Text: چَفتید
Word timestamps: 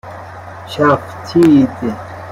چَفتید 0.67 1.95